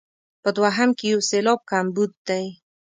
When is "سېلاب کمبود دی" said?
1.29-2.45